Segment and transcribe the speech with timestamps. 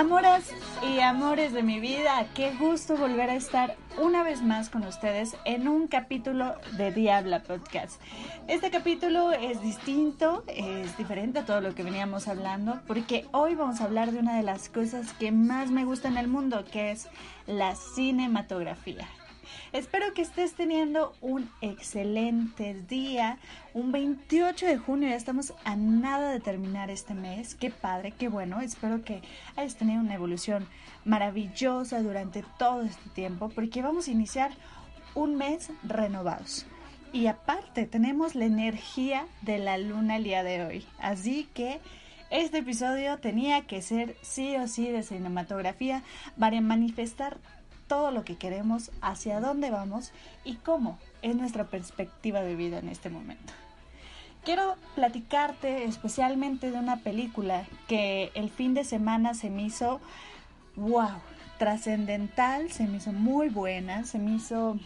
[0.00, 0.44] Amoras
[0.82, 5.36] y amores de mi vida, qué gusto volver a estar una vez más con ustedes
[5.44, 8.00] en un capítulo de Diabla Podcast.
[8.48, 13.82] Este capítulo es distinto, es diferente a todo lo que veníamos hablando, porque hoy vamos
[13.82, 16.92] a hablar de una de las cosas que más me gusta en el mundo, que
[16.92, 17.06] es
[17.46, 19.06] la cinematografía.
[19.72, 23.38] Espero que estés teniendo un excelente día.
[23.72, 27.54] Un 28 de junio, ya estamos a nada de terminar este mes.
[27.54, 28.60] Qué padre, qué bueno.
[28.60, 29.22] Espero que
[29.54, 30.66] hayas tenido una evolución
[31.04, 34.50] maravillosa durante todo este tiempo porque vamos a iniciar
[35.14, 36.66] un mes renovados.
[37.12, 40.86] Y aparte, tenemos la energía de la luna el día de hoy.
[40.98, 41.80] Así que
[42.30, 46.02] este episodio tenía que ser sí o sí de cinematografía
[46.36, 47.38] para manifestar
[47.90, 50.12] todo lo que queremos, hacia dónde vamos
[50.44, 53.52] y cómo es nuestra perspectiva de vida en este momento.
[54.44, 60.00] Quiero platicarte especialmente de una película que el fin de semana se me hizo,
[60.76, 61.10] wow,
[61.58, 64.78] trascendental, se me hizo muy buena, se me hizo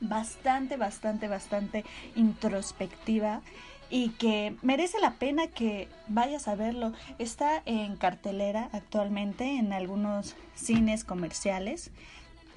[0.00, 3.42] bastante, bastante, bastante introspectiva
[3.90, 6.92] y que merece la pena que vayas a verlo.
[7.18, 11.90] Está en cartelera actualmente en algunos cines comerciales.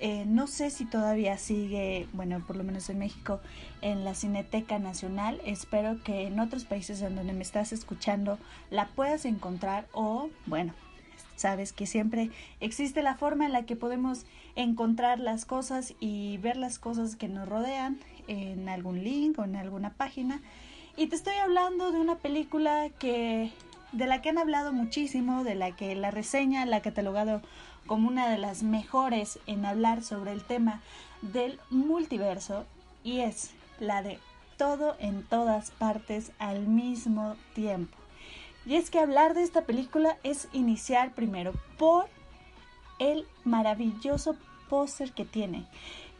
[0.02, 3.42] Eh, no sé si todavía sigue, bueno, por lo menos en México,
[3.82, 5.42] en la Cineteca Nacional.
[5.46, 8.40] Espero que en otros países donde me estás escuchando
[8.70, 10.74] la puedas encontrar o, bueno,
[11.36, 12.32] sabes que siempre
[12.62, 14.26] existe la forma en la que podemos
[14.56, 19.58] encontrar las cosas y ver las cosas que nos rodean en algún link o en
[19.58, 20.42] alguna página.
[21.00, 23.54] Y te estoy hablando de una película que
[23.94, 27.42] de la que han hablado muchísimo, de la que la reseña la ha catalogado
[27.88, 30.82] como una de las mejores en hablar sobre el tema
[31.22, 32.66] del multiverso
[33.02, 34.20] y es la de
[34.58, 37.98] todo en todas partes al mismo tiempo.
[38.66, 42.08] Y es que hablar de esta película es iniciar primero por
[43.00, 44.36] el maravilloso
[44.70, 45.66] póster que tiene.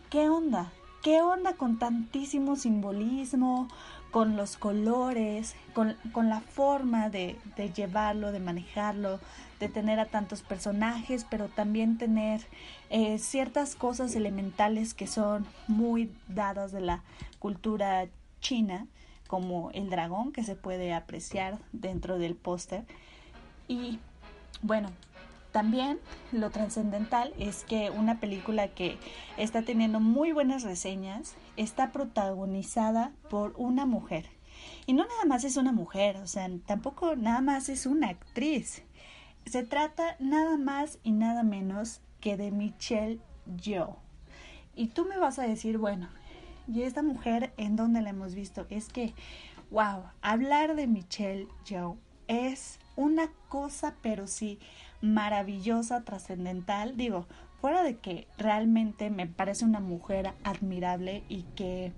[0.10, 0.72] ¿Qué onda?
[1.04, 3.70] ¿Qué onda con tantísimo simbolismo,
[4.12, 5.96] con los colores, con,
[6.30, 9.20] la forma de, de, llevarlo, de manejarlo,
[9.60, 12.42] de tener a tantos personajes, pero también tener
[12.90, 17.04] eh, ciertas cosas elementales que son muy dadas de la
[17.40, 18.08] cultura
[18.42, 18.88] china,
[19.28, 22.86] como el dragón que se puede apreciar dentro del póster.
[23.68, 24.00] Y
[24.62, 24.90] bueno,
[25.52, 26.00] también
[26.32, 28.98] lo trascendental es que una película que
[29.38, 34.30] está teniendo muy buenas reseñas está protagonizada por una mujer.
[34.86, 38.84] Y no nada más es una mujer, o sea, tampoco nada más es una actriz.
[39.46, 43.20] Se trata nada más y nada menos que de Michelle
[43.62, 43.96] Yeoh.
[44.76, 46.10] Y tú me vas a decir, bueno,
[46.68, 48.68] ¿y esta mujer en dónde la hemos visto?
[48.70, 49.14] Es que,
[49.72, 54.60] wow, hablar de Michelle Yeoh es una cosa, pero sí,
[55.02, 56.98] maravillosa, trascendental.
[56.98, 57.26] Digo,
[57.62, 61.92] fuera de que realmente me parece una mujer admirable y que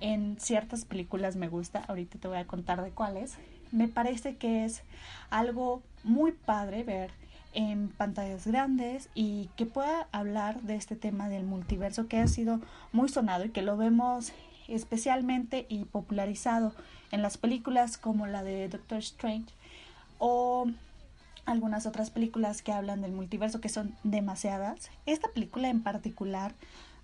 [0.00, 3.36] en ciertas películas me gusta, ahorita te voy a contar de cuáles,
[3.72, 4.82] me parece que es
[5.30, 7.10] algo muy padre ver
[7.52, 12.60] en pantallas grandes y que pueda hablar de este tema del multiverso que ha sido
[12.92, 14.32] muy sonado y que lo vemos
[14.68, 16.74] especialmente y popularizado
[17.12, 19.46] en las películas como la de Doctor Strange
[20.18, 20.66] o
[21.46, 24.90] algunas otras películas que hablan del multiverso, que son demasiadas.
[25.06, 26.52] Esta película en particular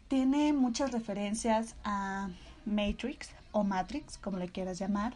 [0.08, 2.28] tiene muchas referencias a
[2.66, 5.14] Matrix o Matrix, como le quieras llamar,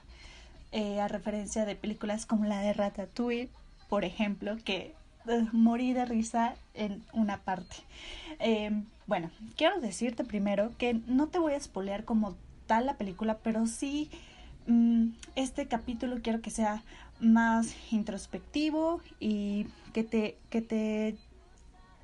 [0.72, 3.50] eh, a referencia de películas como la de Ratatouille,
[3.88, 4.94] por ejemplo, que
[5.26, 7.76] uh, morí de risa en una parte.
[8.40, 8.70] Eh,
[9.06, 12.36] bueno, quiero decirte primero que no te voy a spoilear como
[12.66, 14.10] tal la película, pero sí
[14.66, 16.82] mm, este capítulo quiero que sea
[17.20, 21.16] más introspectivo y que te, que te,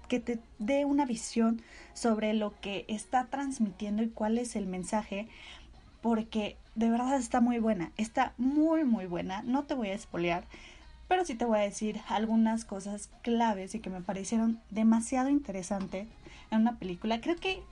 [0.09, 1.62] que te dé una visión
[1.94, 5.29] sobre lo que está transmitiendo y cuál es el mensaje,
[6.00, 10.44] porque de verdad está muy buena, está muy muy buena, no te voy a espolear,
[11.09, 16.06] pero sí te voy a decir algunas cosas claves y que me parecieron demasiado interesantes
[16.50, 17.20] en una película.
[17.20, 17.62] Creo que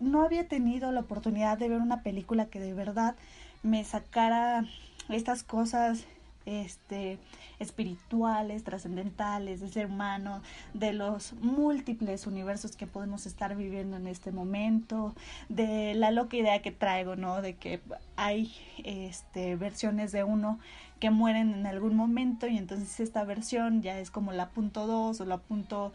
[0.00, 3.14] no había tenido la oportunidad de ver una película que de verdad
[3.62, 4.64] me sacara
[5.08, 6.04] estas cosas
[6.46, 7.18] este,
[7.58, 10.42] espirituales, trascendentales, del ser humano,
[10.74, 15.14] de los múltiples universos que podemos estar viviendo en este momento,
[15.48, 17.42] de la loca idea que traigo, ¿no?
[17.42, 17.80] De que
[18.16, 18.52] hay
[18.84, 20.58] este, versiones de uno
[21.00, 25.20] que mueren en algún momento y entonces esta versión ya es como la punto 2
[25.20, 25.92] o la punto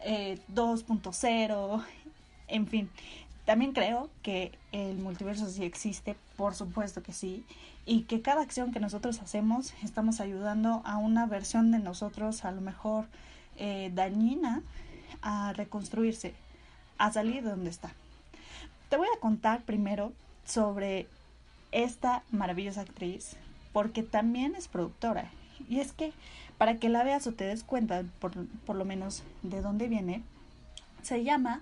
[0.00, 1.84] eh, 2.0,
[2.48, 2.90] en fin.
[3.44, 7.44] También creo que el multiverso sí existe, por supuesto que sí,
[7.90, 12.52] y que cada acción que nosotros hacemos estamos ayudando a una versión de nosotros a
[12.52, 13.06] lo mejor
[13.56, 14.62] eh, dañina
[15.22, 16.32] a reconstruirse,
[16.98, 17.90] a salir de donde está.
[18.90, 20.12] Te voy a contar primero
[20.44, 21.08] sobre
[21.72, 23.36] esta maravillosa actriz,
[23.72, 25.28] porque también es productora.
[25.68, 26.12] Y es que
[26.58, 30.22] para que la veas o te des cuenta, por, por lo menos, de dónde viene,
[31.02, 31.60] se llama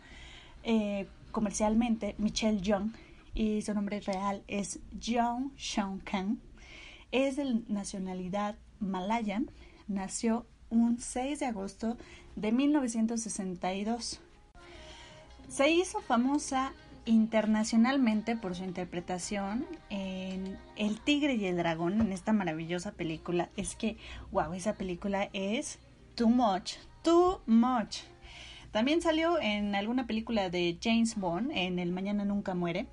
[0.62, 2.90] eh, comercialmente Michelle Young
[3.38, 6.38] y su nombre real es Jung Sean Kang.
[7.12, 9.40] Es de nacionalidad malaya.
[9.86, 11.96] Nació un 6 de agosto
[12.34, 14.18] de 1962.
[15.48, 16.72] Se hizo famosa
[17.04, 23.50] internacionalmente por su interpretación en El Tigre y el Dragón, en esta maravillosa película.
[23.56, 23.98] Es que,
[24.32, 25.78] wow, esa película es
[26.16, 26.72] too much,
[27.04, 27.98] too much.
[28.72, 32.88] También salió en alguna película de James Bond, en El Mañana Nunca Muere.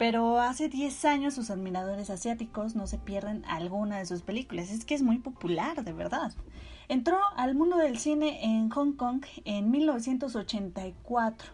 [0.00, 4.70] Pero hace 10 años sus admiradores asiáticos no se pierden alguna de sus películas.
[4.70, 6.32] Es que es muy popular, de verdad.
[6.88, 11.52] Entró al mundo del cine en Hong Kong en 1984.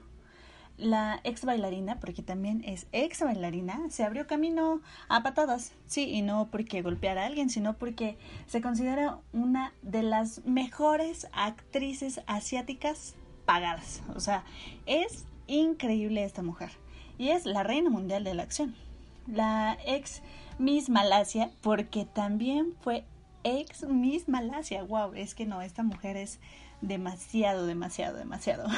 [0.77, 5.73] La ex bailarina, porque también es ex bailarina, se abrió camino a patadas.
[5.87, 8.17] Sí, y no porque golpeara a alguien, sino porque
[8.47, 14.05] se considera una de las mejores actrices asiáticas pagadas.
[14.15, 14.45] O sea,
[14.87, 16.71] es increíble esta mujer
[17.19, 18.75] y es la reina mundial de la acción.
[19.27, 20.23] La ex
[20.59, 23.05] Miss Malasia, porque también fue
[23.45, 24.83] ex Miss Malasia.
[24.85, 26.39] Wow, es que no, esta mujer es
[26.81, 28.69] demasiado, demasiado, demasiado.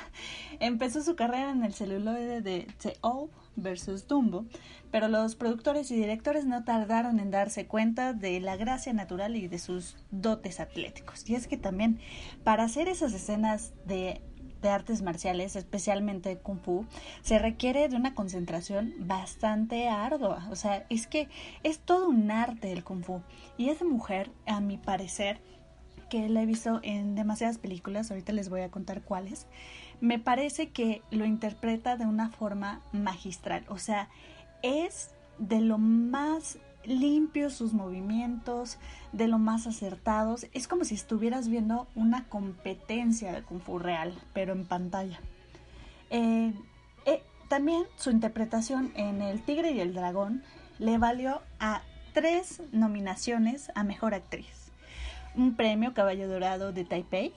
[0.60, 4.46] Empezó su carrera en el celuloide de The Old versus Dumbo,
[4.90, 9.48] pero los productores y directores no tardaron en darse cuenta de la gracia natural y
[9.48, 11.28] de sus dotes atléticos.
[11.28, 12.00] Y es que también
[12.44, 14.22] para hacer esas escenas de
[14.62, 16.86] de artes marciales, especialmente Kung Fu,
[17.20, 20.48] se requiere de una concentración bastante ardua.
[20.50, 21.28] O sea, es que
[21.62, 23.20] es todo un arte el Kung Fu.
[23.58, 25.40] Y esa mujer, a mi parecer,
[26.08, 29.46] que la he visto en demasiadas películas, ahorita les voy a contar cuáles,
[30.00, 33.64] me parece que lo interpreta de una forma magistral.
[33.68, 34.08] O sea,
[34.62, 38.78] es de lo más limpios sus movimientos,
[39.12, 40.46] de lo más acertados.
[40.52, 45.20] Es como si estuvieras viendo una competencia de Kung Fu real, pero en pantalla.
[46.10, 46.52] Eh,
[47.06, 50.42] eh, también su interpretación en El Tigre y el Dragón
[50.78, 51.82] le valió a
[52.12, 54.70] tres nominaciones a Mejor Actriz.
[55.34, 57.32] Un premio Caballo Dorado de Taipei,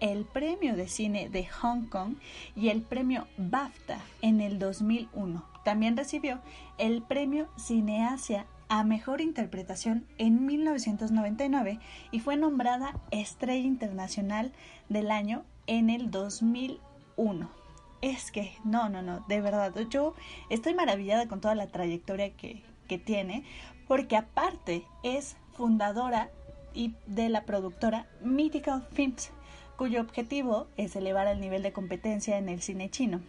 [0.00, 2.16] el premio de cine de Hong Kong
[2.54, 5.44] y el premio BAFTA en el 2001.
[5.64, 6.40] También recibió
[6.78, 11.78] el premio Cineasia a Mejor Interpretación en 1999
[12.10, 14.52] y fue nombrada Estrella Internacional
[14.88, 17.50] del Año en el 2001.
[18.02, 20.14] Es que, no, no, no, de verdad, yo
[20.50, 23.44] estoy maravillada con toda la trayectoria que, que tiene,
[23.88, 26.30] porque aparte es fundadora
[26.74, 29.30] y de la productora Mythical Films,
[29.76, 33.20] cuyo objetivo es elevar el nivel de competencia en el cine chino.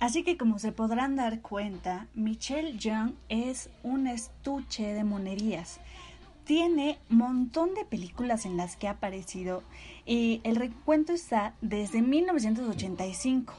[0.00, 5.80] Así que como se podrán dar cuenta, Michelle Young es un estuche de monerías.
[6.44, 9.62] Tiene montón de películas en las que ha aparecido
[10.04, 13.54] y el recuento está desde 1985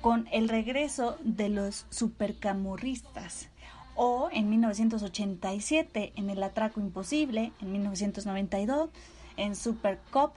[0.00, 3.48] con el regreso de los supercamorristas
[3.94, 8.90] o en 1987 en El Atraco Imposible, en 1992
[9.36, 10.34] en Super Cop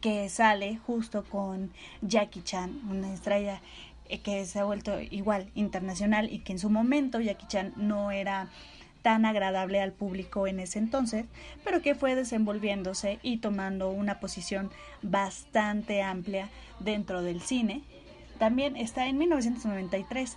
[0.00, 3.60] que sale justo con Jackie Chan, una estrella
[4.22, 8.48] que se ha vuelto igual internacional y que en su momento Jackie Chan no era
[9.02, 11.26] tan agradable al público en ese entonces,
[11.64, 14.70] pero que fue desenvolviéndose y tomando una posición
[15.02, 16.48] bastante amplia
[16.80, 17.82] dentro del cine.
[18.38, 20.36] También está en 1993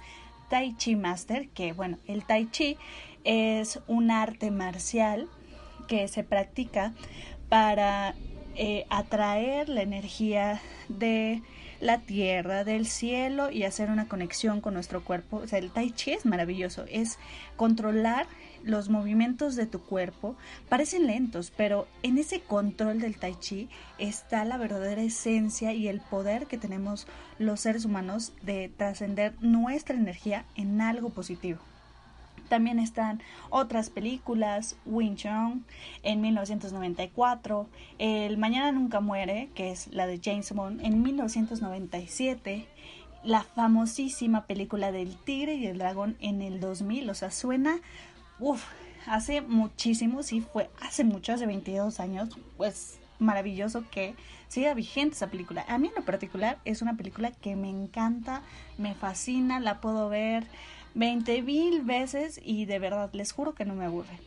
[0.50, 2.78] Tai Chi Master, que bueno, el Tai Chi
[3.24, 5.28] es un arte marcial
[5.88, 6.94] que se practica
[7.50, 8.16] para
[8.56, 11.42] eh, atraer la energía de
[11.82, 15.38] la tierra, del cielo y hacer una conexión con nuestro cuerpo.
[15.38, 17.18] O sea, el tai chi es maravilloso, es
[17.58, 18.28] controlar
[18.64, 20.36] los movimientos de tu cuerpo.
[20.70, 26.00] Parecen lentos, pero en ese control del tai chi está la verdadera esencia y el
[26.00, 27.08] poder que tenemos
[27.40, 31.60] los seres humanos de trascender nuestra energía en algo positivo.
[32.52, 35.64] También están otras películas, Wing Chun
[36.04, 42.68] en 1994, El Mañana Nunca Muere, que es la de James Bond, en 1997,
[43.24, 47.80] la famosísima película del Tigre y el Dragón en el 2000, o sea, suena,
[48.38, 48.66] uff,
[49.08, 54.14] hace muchísimo, sí, fue hace mucho, hace 22 años, pues maravilloso que
[54.50, 55.64] siga vigente esa película.
[55.70, 58.42] A mí en lo particular es una película que me encanta,
[58.78, 60.46] me fascina, la puedo ver
[60.94, 64.20] 20 mil veces y de verdad les juro que no me aburre.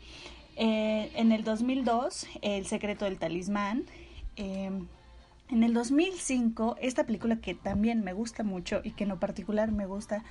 [0.56, 3.84] Eh, en el 2002, El secreto del talismán.
[4.36, 4.86] Em,
[5.50, 9.70] en el 2005, esta película que también me gusta mucho y que en lo particular
[9.72, 10.24] me gusta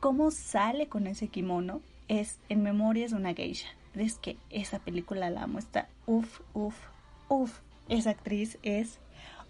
[0.00, 3.68] cómo sale con ese kimono es En Memorias de una Geisha.
[3.94, 6.76] Es que esa película la amo, está uff, uff,
[7.28, 7.60] uff.
[7.88, 8.98] Esa actriz es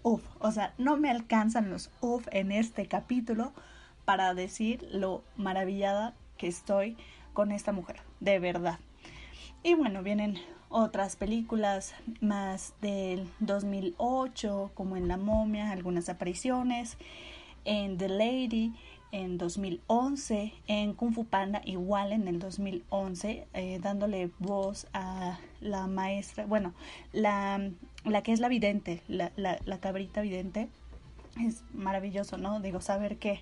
[0.03, 0.23] uff.
[0.39, 3.53] O sea, no me alcanzan los uff en este capítulo
[4.05, 6.97] para decir lo maravillada que estoy
[7.33, 8.79] con esta mujer, de verdad.
[9.63, 10.39] Y bueno, vienen
[10.69, 16.97] otras películas más del 2008, como en La momia, algunas apariciones,
[17.65, 18.73] en The Lady
[19.11, 25.87] en 2011, en Kung Fu Panda igual en el 2011, eh, dándole voz a la
[25.87, 26.73] maestra, bueno,
[27.11, 27.59] la,
[28.05, 30.69] la que es la vidente, la, la, la cabrita vidente.
[31.39, 32.59] Es maravilloso, ¿no?
[32.59, 33.41] Digo, saber que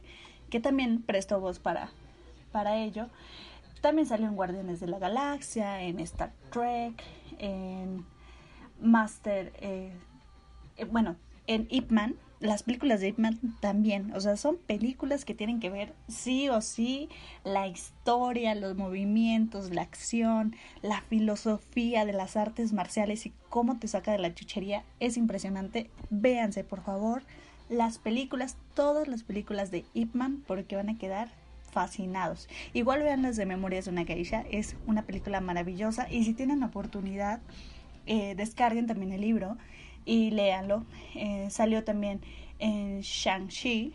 [0.50, 1.89] que también prestó voz para,
[2.51, 3.08] para ello.
[3.82, 7.01] También salió en Guardianes de la Galaxia, en Star Trek,
[7.38, 8.06] en
[8.82, 9.94] Master, eh,
[10.77, 11.15] eh, bueno,
[11.48, 12.15] en Ip Man.
[12.41, 16.48] Las películas de Ip Man también, o sea, son películas que tienen que ver sí
[16.48, 17.10] o sí
[17.44, 23.89] la historia, los movimientos, la acción, la filosofía de las artes marciales y cómo te
[23.89, 24.84] saca de la chuchería.
[25.01, 25.89] Es impresionante.
[26.10, 27.24] Véanse, por favor
[27.70, 31.30] las películas, todas las películas de Ip Man, porque van a quedar
[31.72, 32.50] fascinados.
[32.74, 36.64] Igual vean las de Memorias de una Geisha, es una película maravillosa y si tienen
[36.64, 37.42] oportunidad,
[38.08, 39.58] eh, descarguen también el libro
[40.06, 40.84] y léanlo.
[41.16, 42.22] Eh, salió también
[42.58, 43.94] en Shang-Chi,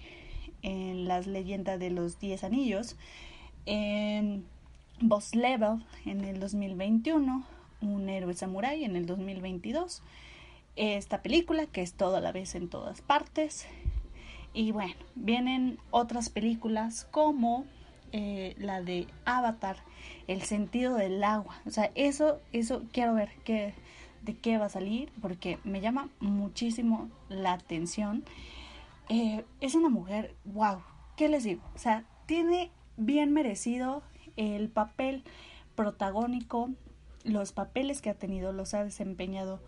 [0.62, 2.96] en las leyendas de los Diez Anillos,
[3.66, 4.44] en
[5.00, 7.44] Boss Level en el 2021,
[7.80, 10.02] Un héroe samurai en el 2022
[10.76, 13.66] esta película, que es toda la vez en todas partes.
[14.52, 17.64] Y bueno, vienen otras películas como
[18.12, 19.76] eh, la de Avatar,
[20.28, 21.60] El sentido del agua.
[21.66, 23.74] O sea, eso, eso quiero ver qué,
[24.22, 28.24] de qué va a salir, porque me llama muchísimo la atención.
[29.08, 30.82] Eh, es una mujer, wow,
[31.16, 31.62] ¿qué les digo?
[31.74, 34.02] O sea, tiene bien merecido
[34.36, 35.24] el papel
[35.74, 36.70] protagónico,
[37.24, 39.60] los papeles que ha tenido los ha desempeñado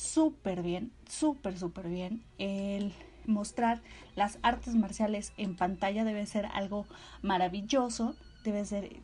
[0.00, 2.24] súper bien, súper, súper bien.
[2.38, 2.92] El
[3.26, 3.82] mostrar
[4.16, 6.86] las artes marciales en pantalla debe ser algo
[7.22, 8.14] maravilloso,
[8.44, 8.96] debe ser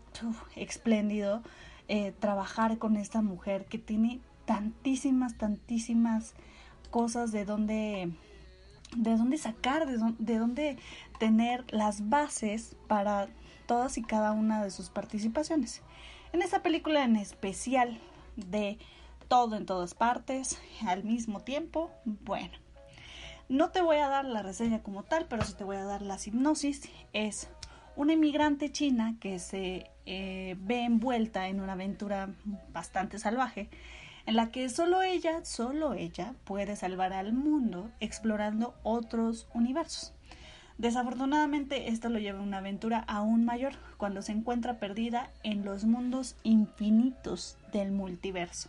[0.56, 1.42] espléndido.
[1.88, 6.34] Eh, trabajar con esta mujer que tiene tantísimas, tantísimas
[6.90, 8.10] cosas de donde
[8.96, 10.78] de dónde sacar, de, de dónde
[11.20, 13.28] tener las bases para
[13.66, 15.82] todas y cada una de sus participaciones.
[16.32, 18.00] En esta película en especial
[18.36, 18.78] de
[19.28, 21.90] todo en todas partes al mismo tiempo.
[22.04, 22.52] Bueno,
[23.48, 26.02] no te voy a dar la reseña como tal, pero sí te voy a dar
[26.02, 26.88] la hipnosis.
[27.12, 27.48] Es
[27.94, 32.30] una inmigrante china que se eh, ve envuelta en una aventura
[32.72, 33.68] bastante salvaje
[34.26, 40.12] en la que solo ella, solo ella puede salvar al mundo explorando otros universos.
[40.78, 45.84] Desafortunadamente esto lo lleva a una aventura aún mayor cuando se encuentra perdida en los
[45.84, 48.68] mundos infinitos del multiverso.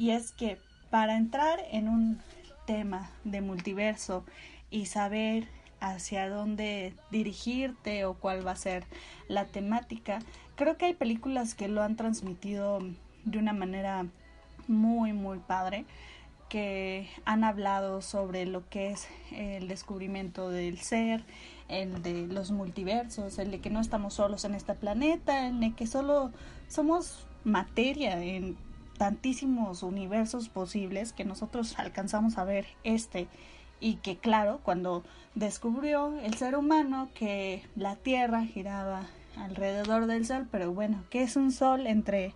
[0.00, 0.56] Y es que
[0.88, 2.18] para entrar en un
[2.66, 4.24] tema de multiverso
[4.70, 5.46] y saber
[5.78, 8.84] hacia dónde dirigirte o cuál va a ser
[9.28, 10.20] la temática,
[10.56, 12.78] creo que hay películas que lo han transmitido
[13.26, 14.06] de una manera
[14.68, 15.84] muy muy padre
[16.48, 21.22] que han hablado sobre lo que es el descubrimiento del ser,
[21.68, 25.74] el de los multiversos, el de que no estamos solos en este planeta, el de
[25.74, 26.32] que solo
[26.68, 28.56] somos materia en
[29.00, 33.28] tantísimos universos posibles que nosotros alcanzamos a ver este
[33.80, 35.04] y que claro, cuando
[35.34, 39.06] descubrió el ser humano que la Tierra giraba
[39.38, 42.34] alrededor del Sol, pero bueno, ¿qué es un Sol entre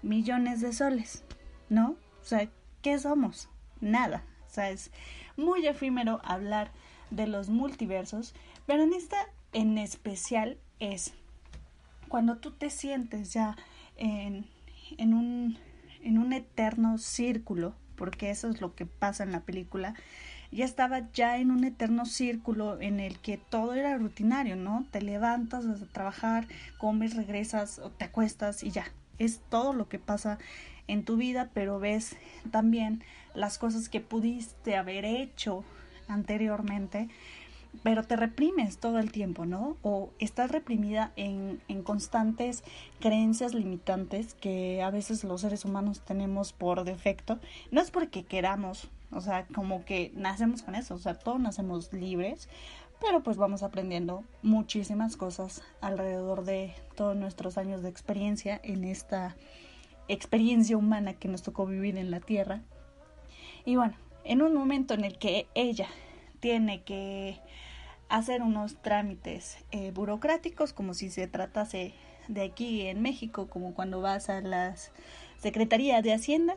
[0.00, 1.24] millones de soles?
[1.68, 1.90] ¿No?
[2.22, 2.48] O sea,
[2.80, 3.50] ¿qué somos?
[3.82, 4.24] Nada.
[4.46, 4.90] O sea, es
[5.36, 6.70] muy efímero hablar
[7.10, 8.34] de los multiversos,
[8.64, 9.18] pero en esta
[9.52, 11.12] en especial es
[12.08, 13.56] cuando tú te sientes ya
[13.98, 14.46] en,
[14.96, 15.58] en, un,
[16.08, 19.94] en un eterno círculo, porque eso es lo que pasa en la película,
[20.50, 24.86] ya estaba ya en un eterno círculo en el que todo era rutinario, ¿no?
[24.90, 26.48] Te levantas, vas a trabajar,
[26.78, 28.86] comes, regresas o te acuestas y ya.
[29.18, 30.38] Es todo lo que pasa
[30.86, 32.16] en tu vida, pero ves
[32.50, 35.62] también las cosas que pudiste haber hecho
[36.08, 37.08] anteriormente,
[37.82, 39.76] pero te reprimes todo el tiempo, ¿no?
[39.82, 42.64] O estás reprimida en, en constantes
[43.00, 47.38] creencias limitantes que a veces los seres humanos tenemos por defecto.
[47.70, 51.92] No es porque queramos, o sea, como que nacemos con eso, o sea, todos nacemos
[51.92, 52.48] libres,
[53.00, 59.36] pero pues vamos aprendiendo muchísimas cosas alrededor de todos nuestros años de experiencia en esta
[60.08, 62.62] experiencia humana que nos tocó vivir en la Tierra.
[63.64, 63.94] Y bueno,
[64.24, 65.88] en un momento en el que ella
[66.40, 67.40] tiene que
[68.08, 71.94] hacer unos trámites eh, burocráticos como si se tratase
[72.28, 74.92] de aquí en México, como cuando vas a las
[75.38, 76.56] Secretaría de Hacienda,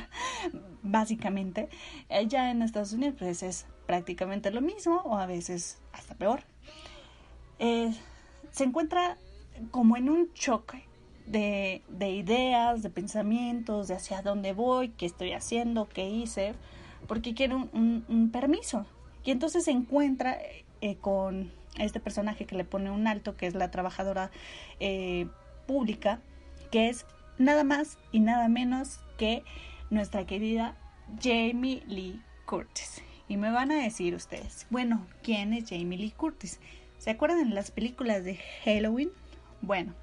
[0.82, 1.68] básicamente.
[2.28, 6.44] Ya en Estados Unidos pues es prácticamente lo mismo o a veces hasta peor.
[7.58, 7.92] Eh,
[8.50, 9.16] se encuentra
[9.70, 10.84] como en un choque
[11.26, 16.54] de, de, ideas, de pensamientos, de hacia dónde voy, qué estoy haciendo, qué hice,
[17.06, 18.84] porque quiere un, un, permiso.
[19.24, 20.36] Y entonces se encuentra
[20.82, 24.30] eh, con este personaje que le pone un alto, que es la trabajadora
[24.80, 25.26] eh,
[25.66, 26.20] pública,
[26.70, 27.06] que es
[27.38, 29.44] nada más y nada menos que
[29.88, 30.76] nuestra querida
[31.22, 33.02] Jamie Lee Curtis.
[33.28, 36.60] Y me van a decir ustedes, bueno, ¿quién es Jamie Lee Curtis?
[36.98, 39.10] ¿Se acuerdan de las películas de Halloween?
[39.62, 39.94] Bueno,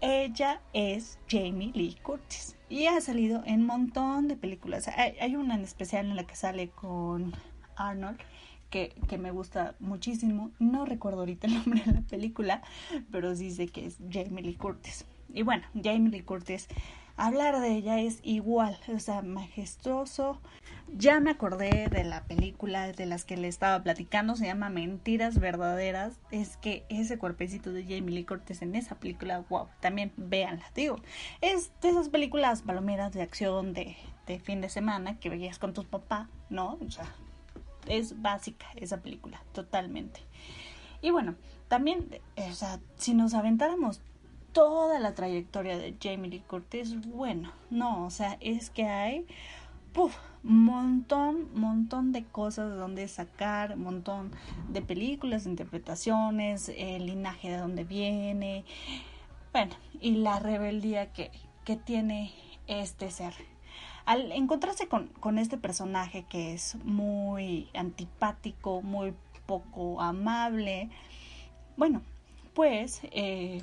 [0.00, 4.88] ella es Jamie Lee Curtis y ha salido en un montón de películas.
[4.88, 7.34] Hay, una en especial en la que sale con
[7.76, 8.18] Arnold
[8.72, 10.50] que, me gusta muchísimo.
[10.58, 12.62] No recuerdo ahorita el nombre de la película,
[13.12, 15.04] pero sí sé que es Jamie Lee Curtis.
[15.32, 16.68] Y bueno, Jamie Lee Curtis,
[17.16, 20.40] hablar de ella es igual, o sea, majestuoso.
[20.94, 25.38] Ya me acordé de la película de las que le estaba platicando, se llama Mentiras
[25.38, 26.18] Verdaderas.
[26.30, 30.96] Es que ese cuerpecito de Jamie Lee Curtis en esa película, wow, también véanla, digo.
[31.42, 35.74] Es de esas películas palomeras de acción de, de fin de semana que veías con
[35.74, 36.78] tu papá, ¿no?
[36.86, 37.06] O sea,
[37.86, 40.20] es básica esa película, totalmente.
[41.00, 41.34] Y bueno,
[41.68, 44.00] también, o sea, si nos aventáramos
[44.52, 49.26] toda la trayectoria de Jamie Lee Curtis, bueno, no, o sea, es que hay
[49.92, 54.30] puf, montón, montón de cosas donde sacar, montón
[54.68, 58.64] de películas, interpretaciones, el linaje de donde viene,
[59.52, 61.30] bueno, y la rebeldía que,
[61.64, 62.32] que tiene
[62.66, 63.34] este ser.
[64.04, 69.14] Al encontrarse con, con este personaje que es muy antipático, muy
[69.46, 70.90] poco amable,
[71.76, 72.02] bueno,
[72.54, 73.62] pues eh,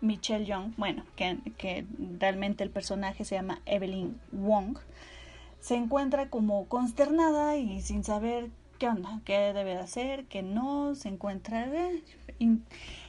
[0.00, 1.86] Michelle Young, bueno, que, que
[2.18, 4.78] realmente el personaje se llama Evelyn Wong,
[5.60, 10.96] se encuentra como consternada y sin saber qué onda, qué debe de hacer, qué no,
[10.96, 12.02] se encuentra eh,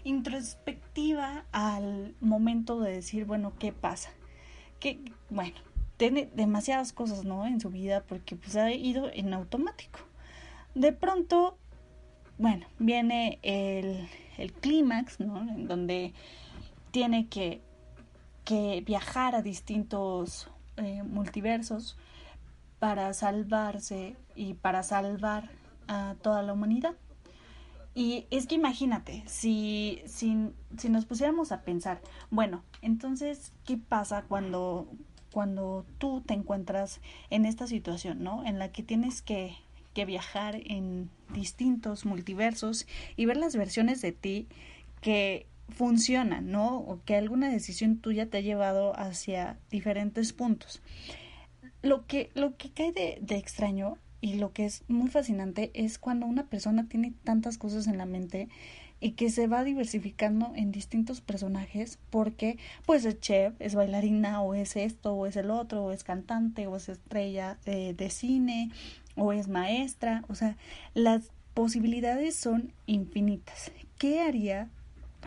[0.04, 4.12] introspectiva al momento de decir, bueno, ¿qué pasa?
[5.30, 5.56] Bueno,
[5.98, 7.46] tiene demasiadas cosas, ¿no?
[7.46, 10.00] En su vida porque pues ha ido en automático.
[10.76, 11.58] De pronto,
[12.38, 15.42] bueno, viene el, el clímax, ¿no?
[15.42, 16.14] En donde
[16.92, 17.62] tiene que,
[18.44, 21.98] que viajar a distintos eh, multiversos
[22.80, 25.50] para salvarse y para salvar
[25.88, 26.96] a toda la humanidad.
[27.96, 32.02] Y es que imagínate, si, si, si nos pusiéramos a pensar,
[32.32, 34.88] bueno, entonces, ¿qué pasa cuando,
[35.34, 38.46] cuando tú te encuentras en esta situación, ¿no?
[38.46, 39.56] En la que tienes que,
[39.96, 42.86] que viajar en distintos multiversos
[43.18, 44.48] y ver las versiones de ti
[45.02, 46.78] que funciona, ¿no?
[46.78, 50.84] O que alguna decisión tuya te ha llevado hacia diferentes puntos.
[51.82, 55.98] Lo que, lo que cae de, de extraño y lo que es muy fascinante es
[55.98, 58.50] cuando una persona tiene tantas cosas en la mente
[59.04, 64.54] y que se va diversificando en distintos personajes porque pues es chef, es bailarina o
[64.54, 68.72] es esto o es el otro o es cantante o es estrella de, cine
[69.18, 70.56] o es maestra, o sea,
[70.94, 73.74] las posibilidades son infinitas.
[73.98, 74.70] ¿Qué haría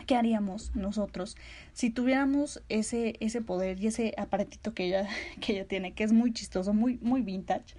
[0.07, 1.37] ¿Qué haríamos nosotros
[1.73, 5.07] si tuviéramos ese, ese poder y ese aparatito que ella,
[5.39, 7.75] que ella tiene, que es muy chistoso, muy, muy vintage,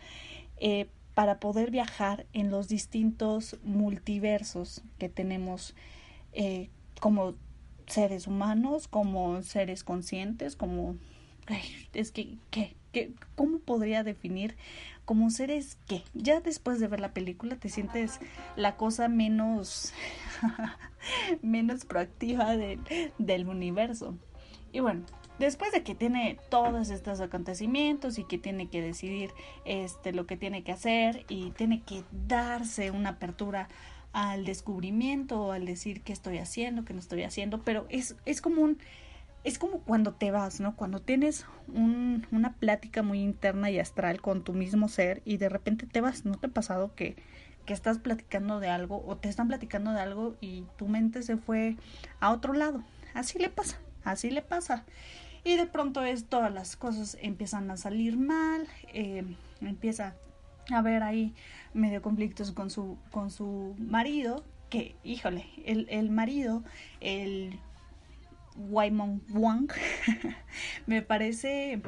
[0.60, 0.86] eh,
[1.18, 5.74] para poder viajar en los distintos multiversos que tenemos
[6.32, 7.34] eh, como
[7.88, 10.94] seres humanos, como seres conscientes, como...
[11.92, 12.76] es que, ¿qué?
[12.92, 14.56] ¿Qué, ¿Cómo podría definir
[15.04, 18.20] como seres que ya después de ver la película te sientes
[18.54, 19.92] la cosa menos
[21.42, 24.16] menos proactiva del universo?
[24.72, 25.02] Y bueno,
[25.38, 29.30] después de que tiene todos estos acontecimientos y que tiene que decidir
[29.64, 33.68] este lo que tiene que hacer y tiene que darse una apertura
[34.12, 38.40] al descubrimiento o al decir qué estoy haciendo, qué no estoy haciendo, pero es, es
[38.40, 38.78] como un
[39.44, 40.74] es como cuando te vas, ¿no?
[40.76, 45.48] Cuando tienes un, una plática muy interna y astral con tu mismo ser y de
[45.48, 47.16] repente te vas, ¿no te ha pasado que,
[47.64, 51.36] que estás platicando de algo o te están platicando de algo y tu mente se
[51.36, 51.76] fue
[52.20, 52.82] a otro lado?
[53.14, 54.84] Así le pasa, así le pasa
[55.44, 59.24] y de pronto es todas las cosas empiezan a salir mal, eh,
[59.60, 60.14] empieza
[60.70, 61.34] a haber ahí
[61.72, 66.62] medio conflictos con su, con su marido, que, híjole, el, el marido,
[67.00, 67.58] el
[68.56, 69.70] Waimon Wang,
[70.86, 71.80] me parece,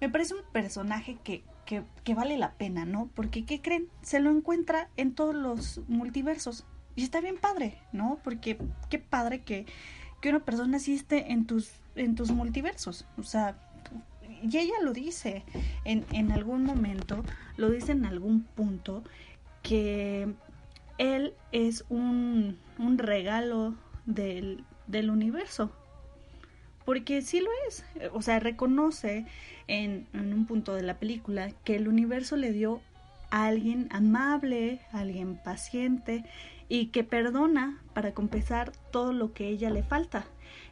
[0.00, 3.08] me parece un personaje que, que, que, vale la pena, ¿no?
[3.14, 3.88] Porque, ¿qué creen?
[4.02, 6.66] Se lo encuentra en todos los multiversos.
[6.94, 8.18] Y está bien padre, ¿no?
[8.22, 8.58] Porque
[8.90, 9.64] qué padre que,
[10.22, 13.04] que una persona asiste en tus en tus multiversos.
[13.18, 13.56] O sea,
[14.42, 15.44] y ella lo dice
[15.84, 17.22] en, en algún momento,
[17.56, 19.04] lo dice en algún punto,
[19.62, 20.32] que
[20.98, 23.74] él es un, un regalo
[24.06, 25.70] del, del universo.
[26.84, 27.84] Porque sí lo es.
[28.12, 29.24] O sea, reconoce
[29.68, 32.80] en, en, un punto de la película que el universo le dio
[33.30, 36.24] a alguien amable, a alguien paciente
[36.68, 40.26] y que perdona para compensar todo lo que ella le falta.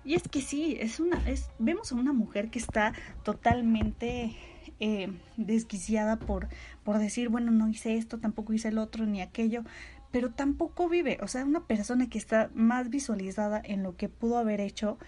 [0.05, 4.35] Y es que sí, es una, es, vemos a una mujer que está totalmente
[4.79, 6.49] eh, desquiciada por,
[6.85, 9.63] por decir, bueno, no hice esto, tampoco hice el otro, ni aquello,
[10.11, 14.39] pero tampoco vive, o sea, una persona que está más visualizada en lo que pudo
[14.39, 14.99] haber hecho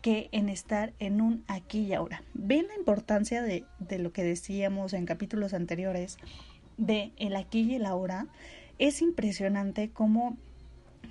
[0.00, 2.22] que en estar en un aquí y ahora.
[2.34, 6.18] Ven la importancia de, de lo que decíamos en capítulos anteriores
[6.76, 8.26] de el aquí y el ahora.
[8.78, 10.36] Es impresionante cómo,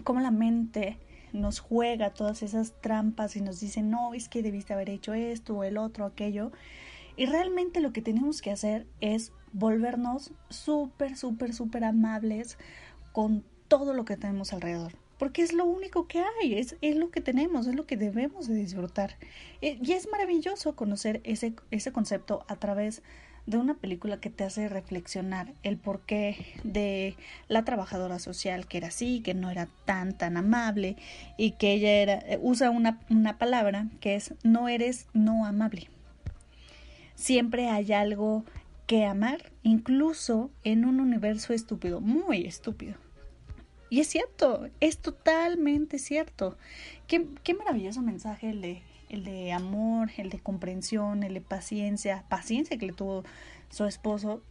[0.04, 0.98] cómo la mente
[1.34, 5.56] nos juega todas esas trampas y nos dice, no, es que debiste haber hecho esto
[5.56, 6.52] o el otro, aquello.
[7.16, 12.58] Y realmente lo que tenemos que hacer es volvernos súper, súper, súper amables
[13.12, 14.94] con todo lo que tenemos alrededor.
[15.18, 18.48] Porque es lo único que hay, es, es lo que tenemos, es lo que debemos
[18.48, 19.16] de disfrutar.
[19.62, 23.04] Eh, y es maravilloso conocer ese, ese concepto a través de
[23.56, 27.16] una película que te hace reflexionar el porqué de
[27.48, 30.98] la trabajadora social que era así, que no era tan tan amable
[31.38, 35.88] y que ella era usa una, una palabra que es no eres no amable.
[37.16, 38.44] Siempre hay algo
[38.86, 42.96] que amar, incluso en un universo estúpido, muy estúpido.
[43.90, 46.58] Y es cierto, es totalmente cierto.
[47.08, 52.24] Qué, qué maravilloso mensaje el de el de amor, el de comprensión, el de paciencia,
[52.30, 53.24] paciencia que le tuvo
[53.70, 54.42] su esposo,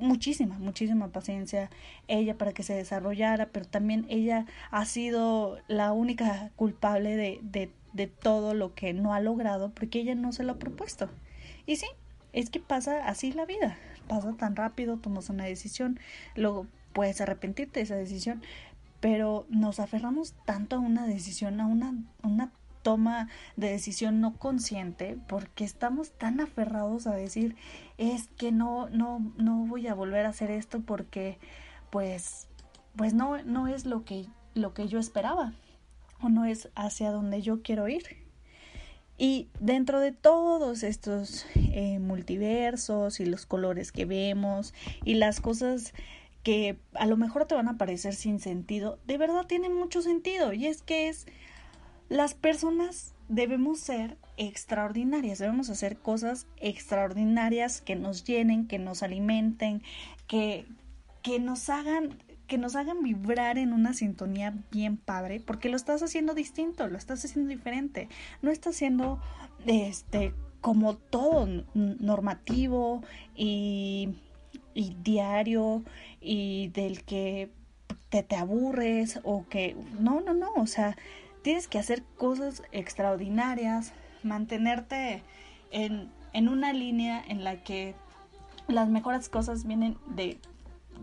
[0.00, 1.70] muchísima, muchísima paciencia
[2.08, 7.70] ella para que se desarrollara, pero también ella ha sido la única culpable de, de,
[7.92, 11.08] de todo lo que no ha logrado porque ella no se lo ha propuesto.
[11.66, 11.86] Y sí,
[12.32, 13.76] es que pasa así la vida,
[14.08, 15.98] pasa tan rápido, tomas una decisión,
[16.34, 18.42] luego puedes arrepentirte de esa decisión,
[19.00, 22.52] pero nos aferramos tanto a una decisión, a una, una
[22.84, 27.56] toma de decisión no consciente porque estamos tan aferrados a decir
[27.98, 31.38] es que no no no voy a volver a hacer esto porque
[31.90, 32.46] pues
[32.94, 35.54] pues no no es lo que lo que yo esperaba
[36.20, 38.22] o no es hacia donde yo quiero ir
[39.16, 45.94] y dentro de todos estos eh, multiversos y los colores que vemos y las cosas
[46.42, 50.52] que a lo mejor te van a parecer sin sentido, de verdad tienen mucho sentido
[50.52, 51.26] y es que es
[52.08, 59.82] las personas debemos ser extraordinarias, debemos hacer cosas extraordinarias que nos llenen, que nos alimenten,
[60.26, 60.66] que,
[61.22, 66.02] que nos hagan que nos hagan vibrar en una sintonía bien padre, porque lo estás
[66.02, 68.08] haciendo distinto, lo estás haciendo diferente,
[68.42, 69.18] no estás haciendo
[69.64, 73.02] este como todo normativo
[73.34, 74.14] y,
[74.74, 75.82] y diario
[76.20, 77.50] y del que
[78.08, 80.96] te, te aburres o que no, no, no, o sea,
[81.44, 85.22] tienes que hacer cosas extraordinarias, mantenerte
[85.70, 87.94] en, en una línea en la que
[88.66, 90.38] las mejores cosas vienen de,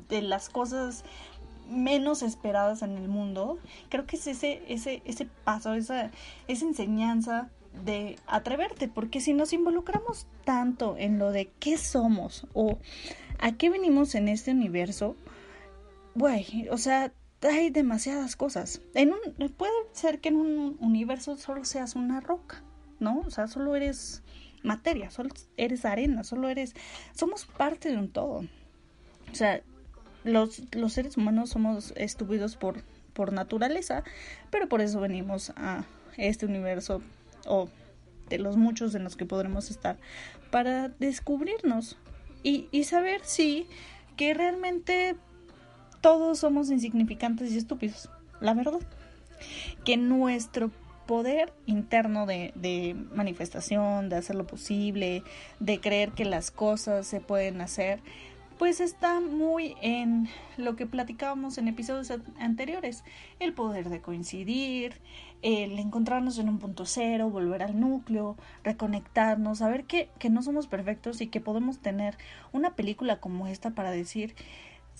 [0.09, 1.05] de las cosas
[1.69, 3.59] menos esperadas en el mundo.
[3.89, 6.09] Creo que es ese, ese, ese paso, esa,
[6.47, 7.51] esa enseñanza
[7.85, 12.79] de atreverte, porque si nos involucramos tanto en lo de qué somos o
[13.37, 15.15] a qué venimos en este universo,
[16.15, 17.13] güey, o sea,
[17.49, 18.81] hay demasiadas cosas.
[18.93, 22.61] En un, puede ser que en un universo solo seas una roca,
[22.99, 23.19] ¿no?
[23.19, 24.23] O sea, solo eres
[24.63, 26.75] materia, solo eres arena, solo eres,
[27.15, 28.43] somos parte de un todo.
[29.31, 29.61] O sea,
[30.23, 34.03] los, los seres humanos somos estúpidos por, por naturaleza,
[34.49, 35.83] pero por eso venimos a
[36.17, 37.01] este universo
[37.47, 37.69] o
[38.29, 39.97] de los muchos en los que podremos estar
[40.51, 41.97] para descubrirnos
[42.43, 43.67] y, y saber si
[44.15, 45.15] que realmente
[46.01, 48.09] todos somos insignificantes y estúpidos,
[48.39, 48.79] la verdad.
[49.85, 50.71] Que nuestro
[51.07, 55.23] poder interno de, de, manifestación, de hacer lo posible,
[55.59, 57.99] de creer que las cosas se pueden hacer,
[58.61, 63.03] pues está muy en lo que platicábamos en episodios anteriores,
[63.39, 65.01] el poder de coincidir,
[65.41, 70.67] el encontrarnos en un punto cero, volver al núcleo, reconectarnos, saber que, que no somos
[70.67, 72.17] perfectos y que podemos tener
[72.53, 74.35] una película como esta para decir,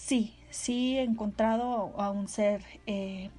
[0.02, 3.30] sí, sí he encontrado a un ser eh,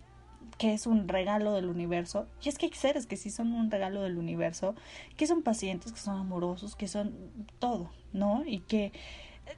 [0.59, 2.29] que es un regalo del universo.
[2.43, 4.75] Y es que hay seres que sí son un regalo del universo,
[5.17, 7.15] que son pacientes, que son amorosos, que son
[7.59, 8.45] todo, ¿no?
[8.47, 8.93] Y que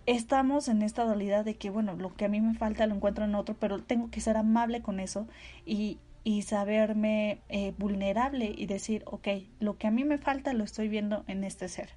[0.07, 3.25] estamos en esta dualidad de que, bueno, lo que a mí me falta lo encuentro
[3.27, 5.29] en otro, pero tengo que ser amable con eso
[5.67, 9.29] y, y saberme eh, vulnerable y decir, ok,
[9.61, 11.91] lo que a mí me falta lo estoy viendo en este ser.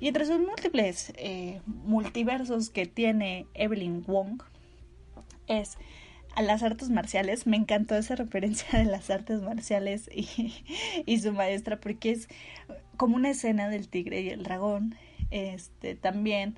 [0.00, 4.40] Y entre sus múltiples eh, multiversos que tiene Evelyn Wong
[5.48, 5.76] es
[6.36, 7.46] a las artes marciales.
[7.48, 10.54] Me encantó esa referencia de las artes marciales y,
[11.04, 12.28] y su maestra porque es
[12.96, 14.94] como una escena del tigre y el dragón.
[15.32, 16.54] Este también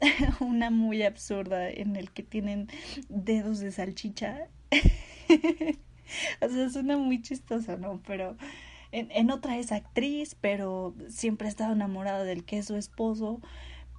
[0.40, 2.68] una muy absurda en el que tienen
[3.08, 4.48] dedos de salchicha.
[6.40, 8.00] o sea, suena muy chistosa, ¿no?
[8.06, 8.36] Pero
[8.92, 13.40] en, en, otra es actriz, pero siempre ha estado enamorada del que es su esposo.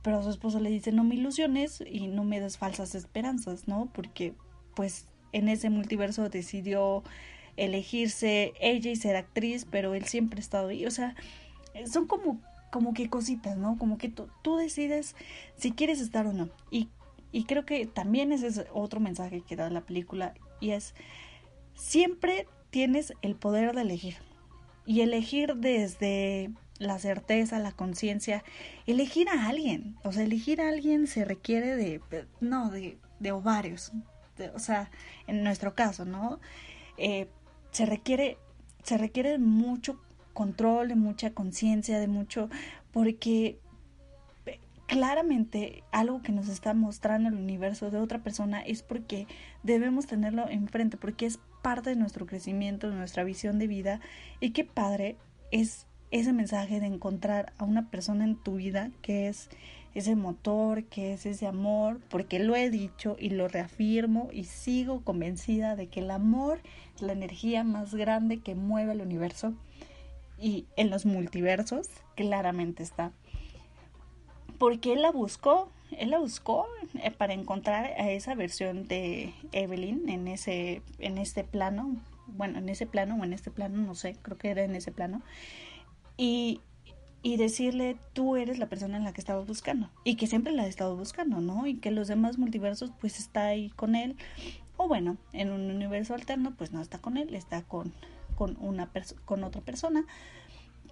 [0.03, 3.89] Pero su esposo le dice, no me ilusiones y no me des falsas esperanzas, ¿no?
[3.91, 4.35] Porque,
[4.75, 7.03] pues, en ese multiverso decidió
[7.57, 10.85] elegirse ella y ser actriz, pero él siempre ha estado ahí.
[10.85, 11.15] O sea,
[11.91, 12.39] son como
[12.75, 13.77] como que cositas, ¿no?
[13.77, 15.15] Como que tú decides
[15.55, 16.49] si quieres estar o no.
[16.69, 16.89] Y,
[17.31, 20.93] y creo que también ese es otro mensaje que da la película y es,
[21.75, 24.15] siempre tienes el poder de elegir.
[24.85, 28.43] Y elegir desde la certeza, la conciencia,
[28.85, 29.95] elegir a alguien.
[30.03, 32.01] O sea, elegir a alguien se requiere de,
[32.39, 33.91] no, de, de ovarios.
[34.53, 34.91] o sea,
[35.27, 36.39] en nuestro caso, ¿no?
[36.97, 37.27] Eh,
[37.71, 38.38] se requiere,
[38.83, 39.99] se requiere mucho
[40.33, 42.49] control, de mucha conciencia, de mucho,
[42.91, 43.59] porque
[44.88, 49.27] claramente algo que nos está mostrando el universo de otra persona es porque
[49.63, 53.99] debemos tenerlo enfrente, porque es parte de nuestro crecimiento, de nuestra visión de vida.
[54.39, 55.17] Y qué padre
[55.49, 59.49] es ese mensaje de encontrar a una persona en tu vida que es
[59.95, 65.04] ese motor, que es ese amor, porque lo he dicho y lo reafirmo y sigo
[65.04, 66.60] convencida de que el amor
[66.97, 69.56] es la energía más grande que mueve el universo
[70.39, 73.12] y en los multiversos claramente está.
[74.60, 76.67] Porque él la buscó, él la buscó
[77.02, 81.95] eh, para encontrar a esa versión de Evelyn en ese, en este plano,
[82.28, 84.91] bueno, en ese plano o en este plano, no sé, creo que era en ese
[84.91, 85.21] plano,
[86.17, 86.62] y,
[87.21, 90.63] y decirle tú eres la persona en la que estaba buscando y que siempre la
[90.63, 91.67] ha estado buscando, ¿no?
[91.67, 94.15] Y que los demás multiversos pues está ahí con él,
[94.78, 97.93] o bueno, en un universo alterno pues no está con él, está con
[98.36, 98.89] con una
[99.26, 100.06] con otra persona,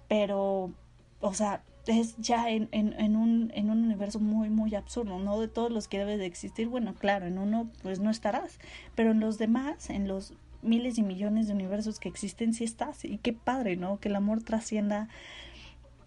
[0.08, 0.72] pero,
[1.20, 5.38] o sea, es ya en, en, un, en un universo muy, muy absurdo, ¿no?
[5.38, 8.58] De todos los que debe de existir, bueno, claro, en uno pues no estarás,
[8.94, 13.04] pero en los demás, en los miles y millones de universos que existen, sí estás,
[13.04, 14.00] y qué padre, ¿no?
[14.00, 15.08] Que el amor trascienda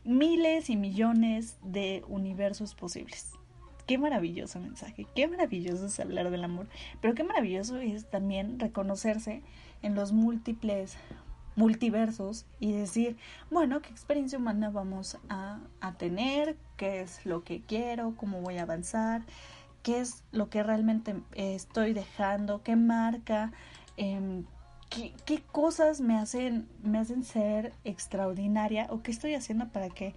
[0.03, 3.33] miles y millones de universos posibles.
[3.85, 6.67] Qué maravilloso mensaje, qué maravilloso es hablar del amor,
[7.01, 9.43] pero qué maravilloso es también reconocerse
[9.81, 10.97] en los múltiples
[11.57, 13.17] multiversos y decir,
[13.49, 15.59] bueno, ¿qué experiencia humana vamos a,
[15.97, 16.55] tener?
[16.77, 18.15] ¿Qué es lo que quiero?
[18.15, 19.23] ¿Cómo voy a avanzar?
[19.81, 22.61] ¿Qué es lo que realmente estoy dejando?
[22.61, 23.51] ¿Qué marca?
[23.97, 24.45] Em,
[24.89, 28.85] ¿qué, ¿qué, cosas me hacen, me hacen ser extraordinaria?
[28.91, 30.13] ¿O qué estoy haciendo para que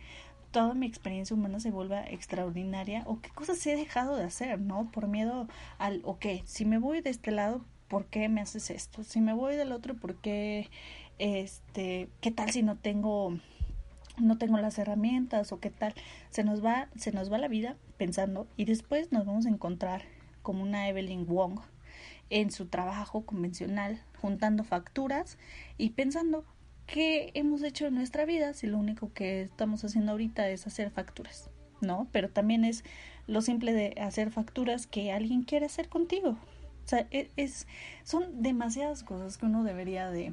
[0.50, 3.03] toda mi experiencia humana se vuelva extraordinaria?
[3.07, 4.90] ¿O qué cosas he dejado de hacer, no?
[4.90, 5.48] Por miedo
[5.79, 9.05] al, ok, si me voy de este lado, ¿por qué me haces esto?
[9.05, 10.68] Si me voy del otro, ¿por qué
[11.21, 13.39] este, qué tal si no tengo
[14.19, 15.95] no tengo las herramientas o qué tal,
[16.31, 20.03] se nos va se nos va la vida pensando y después nos vamos a encontrar
[20.43, 21.61] como una Evelyn Wong
[22.31, 25.37] en su trabajo convencional, juntando facturas
[25.77, 26.45] y pensando
[26.87, 30.91] qué hemos hecho en nuestra vida si lo único que estamos haciendo ahorita es hacer
[30.91, 32.09] facturas, ¿no?
[32.13, 32.85] Pero también es
[33.27, 36.31] lo simple de hacer facturas que alguien quiere hacer contigo.
[36.85, 37.67] O sea, e, es,
[38.05, 40.33] son demasiadas cosas que uno debería de,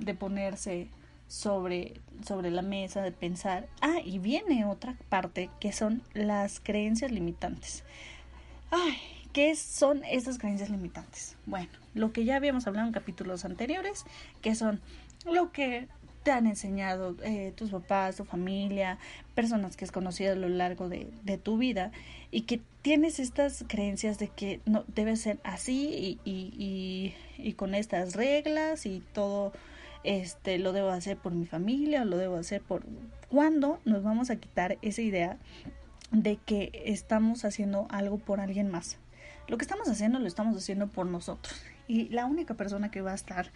[0.00, 0.88] de ponerse
[1.28, 1.94] sobre,
[2.26, 3.68] sobre la mesa, de pensar.
[3.80, 7.84] Ah, y viene otra parte que son las creencias limitantes.
[8.70, 8.96] Ay,
[9.32, 11.36] ¿qué son esas creencias limitantes?
[11.46, 14.04] Bueno, lo que ya habíamos hablado en capítulos anteriores,
[14.42, 14.80] que son
[15.24, 15.86] lo que
[16.24, 18.98] te han enseñado eh, tus papás, tu familia,
[19.34, 21.92] personas que has conocido a lo largo de, de, tu vida
[22.30, 27.52] y que tienes estas creencias de que no debe ser así y, y, y, y
[27.54, 29.52] con estas reglas y todo
[30.04, 32.84] este lo debo hacer por mi familia o lo debo hacer por
[33.28, 35.38] cuando nos vamos a quitar esa idea
[36.10, 38.98] de que estamos haciendo algo por alguien más.
[39.46, 43.12] Lo que estamos haciendo lo estamos haciendo por nosotros y la única persona que va
[43.12, 43.50] a estar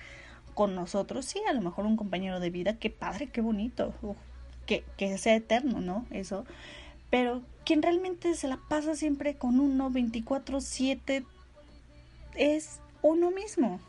[0.54, 3.94] con nosotros, sí, a lo mejor un compañero de vida, qué padre, qué bonito,
[4.66, 6.06] que, que sea eterno, ¿no?
[6.10, 6.44] Eso.
[7.10, 11.24] Pero quien realmente se la pasa siempre con uno 24/7
[12.36, 13.80] es uno mismo.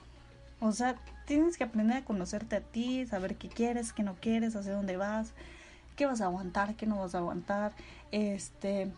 [0.59, 4.55] O sea, tienes que aprender a conocerte a ti, saber qué quieres, qué no quieres,
[4.55, 5.33] hacia dónde vas,
[5.95, 7.73] qué vas a aguantar, qué no vas a aguantar,
[8.11, 8.91] este,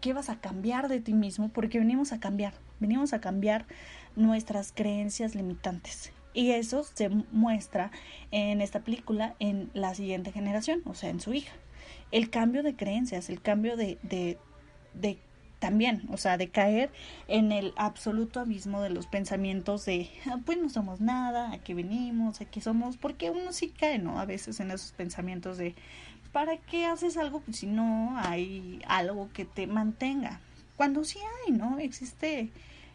[0.00, 3.66] qué vas a cambiar de ti mismo, porque venimos a cambiar, venimos a cambiar
[4.16, 6.12] nuestras creencias limitantes.
[6.34, 7.90] Y eso se muestra
[8.30, 11.52] en esta película en la siguiente generación, o sea, en su hija.
[12.10, 14.38] El cambio de creencias, el cambio de, de,
[14.94, 15.18] de
[15.62, 16.90] también, o sea, de caer
[17.28, 22.40] en el absoluto abismo de los pensamientos de, ah, pues no somos nada, aquí venimos,
[22.40, 24.18] aquí somos, porque uno sí cae, ¿no?
[24.18, 25.76] A veces en esos pensamientos de,
[26.32, 30.40] ¿para qué haces algo pues, si no hay algo que te mantenga?
[30.76, 31.78] Cuando sí hay, ¿no?
[31.78, 32.50] Existe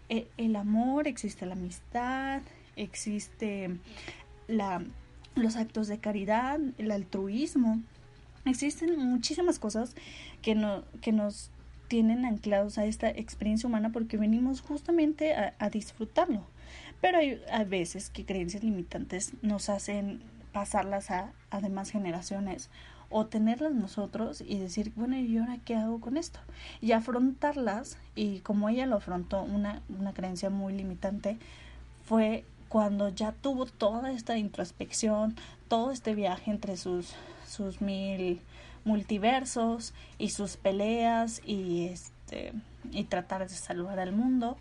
[0.09, 2.41] eh, el amor, existe la amistad,
[2.75, 3.79] existe
[4.49, 4.83] la,
[5.35, 7.79] los actos de caridad, el altruismo.
[8.43, 9.95] Existen muchísimas cosas
[10.41, 11.49] que, no, que nos
[11.87, 16.43] tienen anclados a esta experiencia humana porque venimos justamente a, a disfrutarlo.
[17.01, 20.21] Pero hay a veces que creencias limitantes nos hacen
[20.57, 22.69] pasarlas a, demás generaciones
[23.09, 26.39] o tenerlas nosotros y decir, bueno, ¿y ahora qué hago con esto?
[26.81, 31.37] Y afrontarlas, y como ella lo afrontó, una, una creencia muy limitante,
[32.03, 35.35] fue cuando ya tuvo toda esta introspección,
[35.67, 37.13] todo este viaje entre sus,
[37.47, 38.41] sus mil
[38.87, 42.53] multiversos y sus peleas y este
[42.91, 44.57] y tratar de salvar al mundo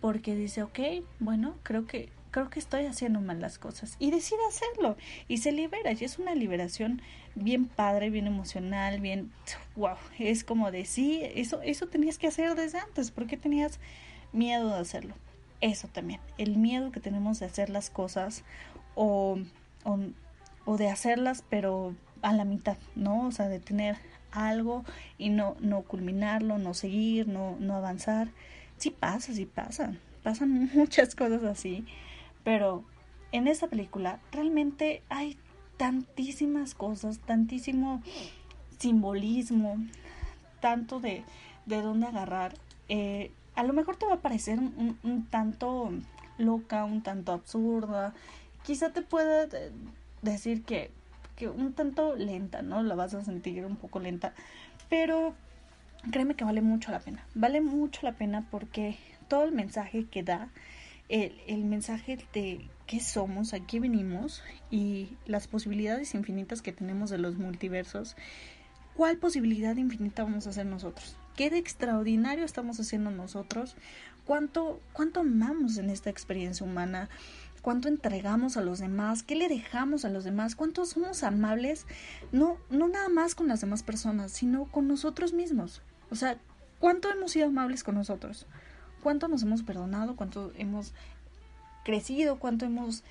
[0.00, 0.78] porque dice ok
[1.18, 3.94] bueno creo que creo que estoy haciendo mal las cosas.
[4.00, 4.96] Y decide hacerlo
[5.28, 7.00] y se libera y es una liberación
[7.36, 9.32] bien padre bien emocional bien
[9.76, 13.78] wow es como de sí eso eso tenías que hacer desde antes porque tenías
[14.32, 15.14] miedo de hacerlo
[15.60, 18.42] eso también el miedo que tenemos de hacer las cosas
[18.96, 19.38] o,
[19.84, 19.98] o,
[20.64, 23.26] o de hacerlas pero a la mitad, ¿no?
[23.26, 23.96] O sea, de tener
[24.32, 24.84] algo
[25.18, 28.28] y no, no culminarlo, no seguir, no, no avanzar.
[28.78, 29.94] Sí pasa, sí pasa.
[30.22, 31.84] Pasan muchas cosas así.
[32.42, 32.82] Pero
[33.30, 35.36] en esta película realmente hay
[35.76, 38.02] tantísimas cosas, tantísimo
[38.78, 39.76] simbolismo,
[40.60, 41.24] tanto de,
[41.66, 42.54] de dónde agarrar.
[42.88, 45.92] Eh, a lo mejor te va a parecer un, un, tanto
[46.38, 48.14] loca, un tanto absurda.
[48.62, 49.46] Quizá te pueda
[50.22, 50.90] decir que
[51.36, 52.82] que un tanto lenta, ¿no?
[52.82, 54.34] La vas a sentir un poco lenta,
[54.88, 55.34] pero
[56.10, 58.96] créeme que vale mucho la pena, vale mucho la pena porque
[59.28, 60.48] todo el mensaje que da,
[61.08, 67.10] el, el mensaje de qué somos, a qué venimos y las posibilidades infinitas que tenemos
[67.10, 68.16] de los multiversos,
[68.94, 71.16] ¿cuál posibilidad infinita vamos a hacer nosotros?
[71.36, 73.76] ¿Qué de extraordinario estamos haciendo nosotros?
[74.24, 77.08] ¿Cuánto, cuánto amamos en esta experiencia humana?
[77.64, 81.86] Cuánto entregamos a los demás, qué le dejamos a los demás, cuánto somos amables,
[82.30, 85.80] no, no nada más con las demás personas, sino con nosotros mismos.
[86.10, 86.36] O sea,
[86.78, 88.46] cuánto hemos sido amables con nosotros,
[89.02, 90.92] cuánto nos hemos perdonado, cuánto hemos
[91.86, 93.02] crecido, cuánto hemos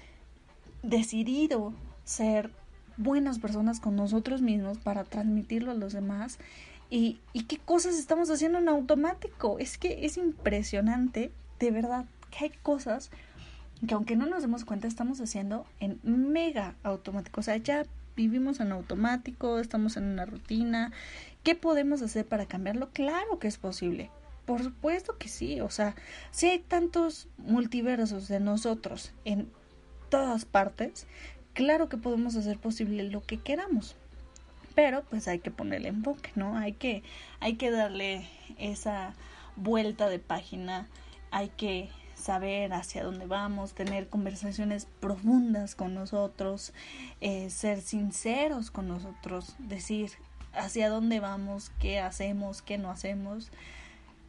[0.83, 1.73] decidido
[2.05, 2.51] ser
[2.97, 6.37] buenas personas con nosotros mismos para transmitirlo a los demás
[6.91, 9.57] y, y qué cosas estamos haciendo en automático.
[9.57, 13.09] Es que es impresionante, de verdad, que hay cosas
[13.87, 17.41] que aunque no nos demos cuenta estamos haciendo en mega automático.
[17.41, 20.91] O sea, ya vivimos en automático, estamos en una rutina.
[21.43, 22.89] ¿Qué podemos hacer para cambiarlo?
[22.93, 24.09] Claro que es posible.
[24.45, 25.61] Por supuesto que sí.
[25.61, 25.95] O sea,
[26.31, 29.49] si hay tantos multiversos de nosotros en
[30.09, 31.07] todas partes,
[31.53, 33.95] claro que podemos hacer posible lo que queramos.
[34.75, 36.57] Pero pues hay que ponerle enfoque, ¿no?
[36.57, 37.03] Hay que,
[37.39, 39.13] hay que darle esa
[39.55, 40.87] vuelta de página,
[41.29, 41.89] hay que
[42.23, 46.73] saber hacia dónde vamos, tener conversaciones profundas con nosotros,
[47.19, 50.11] eh, ser sinceros con nosotros, decir
[50.53, 53.51] hacia dónde vamos, qué hacemos, qué no hacemos.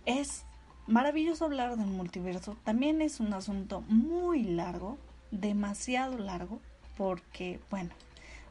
[0.07, 0.45] Es
[0.87, 2.57] maravilloso hablar del multiverso.
[2.65, 4.99] También es un asunto muy largo,
[5.31, 6.61] demasiado largo,
[6.97, 7.91] porque, bueno,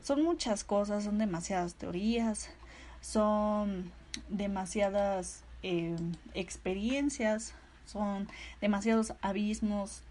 [0.02, 2.50] son muchas cosas, son demasiadas teorías,
[3.02, 3.92] son
[4.30, 5.96] demasiadas eh,
[6.34, 7.56] experiencias,
[7.94, 8.28] son
[8.60, 10.04] demasiados abismos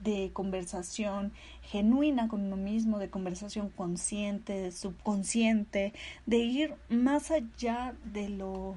[0.00, 1.32] de conversación
[1.62, 5.92] genuina con uno mismo, de conversación consciente, subconsciente,
[6.26, 8.74] de ir más allá de lo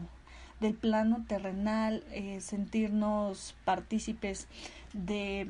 [0.59, 4.47] del plano terrenal, eh, sentirnos partícipes
[4.93, 5.49] de,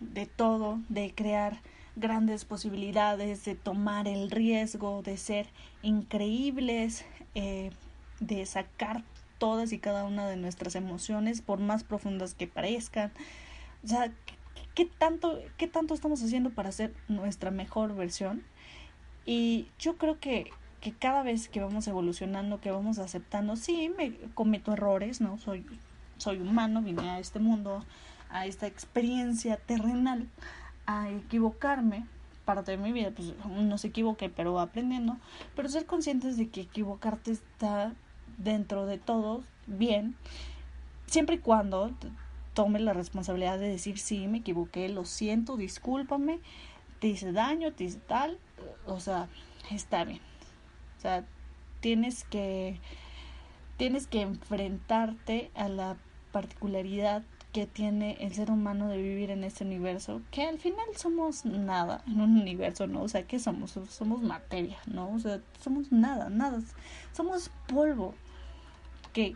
[0.00, 1.60] de todo, de crear
[1.96, 5.46] grandes posibilidades, de tomar el riesgo, de ser
[5.82, 7.70] increíbles, eh,
[8.20, 9.02] de sacar
[9.38, 13.12] todas y cada una de nuestras emociones, por más profundas que parezcan.
[13.84, 14.10] O sea,
[14.74, 18.42] ¿qué tanto, qué tanto estamos haciendo para ser nuestra mejor versión?
[19.24, 24.14] Y yo creo que, que cada vez que vamos evolucionando, que vamos aceptando, sí, me
[24.34, 25.38] cometo errores, ¿no?
[25.38, 25.66] Soy,
[26.18, 27.84] soy humano, vine a este mundo,
[28.30, 30.28] a esta experiencia terrenal,
[30.86, 32.06] a equivocarme,
[32.44, 35.16] parte de mi vida, pues no se equivoque, pero aprendiendo,
[35.56, 37.92] pero ser conscientes de que equivocarte está
[38.38, 40.16] dentro de todo bien,
[41.06, 41.90] siempre y cuando
[42.54, 46.40] tome la responsabilidad de decir, sí, me equivoqué, lo siento, discúlpame,
[47.00, 48.38] te hice daño, te hice tal,
[48.86, 49.28] o sea,
[49.70, 50.20] está bien.
[50.98, 51.24] O sea,
[51.80, 52.80] tienes que
[53.76, 55.96] tienes que enfrentarte a la
[56.32, 57.22] particularidad
[57.52, 62.02] que tiene el ser humano de vivir en este universo, que al final somos nada
[62.06, 63.02] en un universo, ¿no?
[63.02, 63.78] O sea, ¿qué somos?
[63.88, 65.10] Somos materia, ¿no?
[65.10, 66.60] O sea, somos nada, nada,
[67.12, 68.14] somos polvo,
[69.16, 69.34] que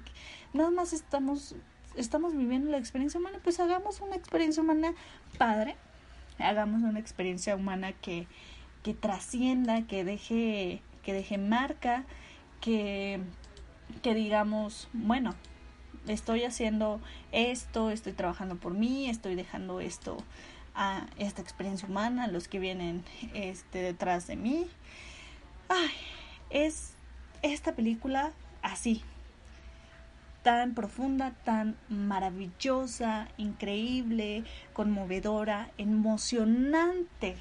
[0.53, 1.57] nada más estamos,
[1.97, 4.93] estamos viviendo la experiencia humana, pues hagamos una experiencia humana
[5.39, 5.75] padre,
[6.39, 8.27] hagamos una experiencia humana que,
[8.83, 12.05] que trascienda, que deje, que deje marca,
[12.61, 13.21] que,
[14.03, 15.35] que digamos, bueno,
[16.09, 17.01] estoy haciendo
[17.33, 20.19] esto, estoy trabajando por mí, estoy dejando esto
[20.75, 23.03] a esta experiencia humana, los que vienen
[23.33, 24.67] este detrás de mí.
[25.71, 25.91] Ay,
[26.51, 26.93] es
[27.41, 29.03] esta película así,
[30.43, 37.37] tan profunda, tan maravillosa, increíble, conmovedora, emocionante.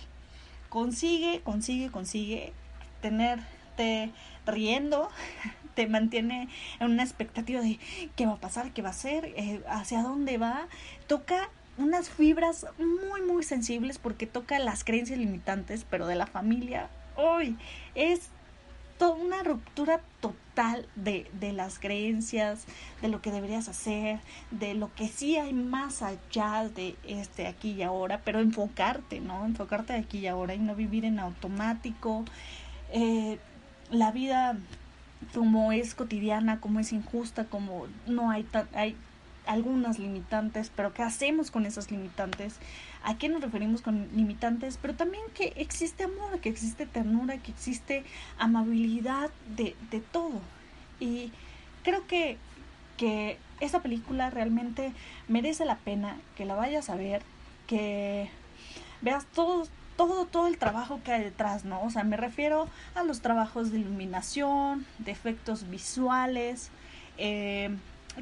[0.70, 2.54] Consigue, consigue, consigue
[3.02, 4.12] tenerte
[4.46, 5.10] riendo,
[5.76, 7.80] te mantiene en una expectativa de
[8.16, 10.68] qué va a pasar, qué va a ser, eh, hacia dónde va.
[11.08, 16.90] Toca unas fibras muy, muy sensibles porque toca las creencias limitantes, pero de la familia.
[17.16, 17.58] Hoy
[17.96, 18.30] es
[19.08, 22.66] una ruptura total de, de las creencias,
[23.02, 24.20] de lo que deberías hacer,
[24.52, 29.46] de lo que sí hay más allá de este aquí y ahora, pero enfocarte, ¿no?
[29.46, 32.26] Enfocarte aquí y ahora y no vivir en automático.
[32.92, 33.40] Eh,
[33.90, 34.58] la vida
[35.34, 38.96] como es cotidiana, como es injusta, como no hay, hay
[39.46, 42.56] algunas limitantes, pero ¿qué hacemos con esas limitantes?
[43.04, 44.78] ¿A qué nos referimos con limitantes?
[44.82, 48.04] Pero también que existe amor, que existe ternura, que existe
[48.38, 50.42] amabilidad de, de todo.
[51.00, 51.32] Y
[51.84, 52.38] creo que,
[52.98, 54.94] que esa película realmente
[55.28, 57.22] merece la pena que la vayas a ver,
[57.68, 58.30] que
[59.02, 61.82] veas todo, todo, todo el trabajo que hay detrás, ¿no?
[61.84, 66.70] O sea, me refiero a los trabajos de iluminación, de efectos visuales,
[67.18, 67.70] eh,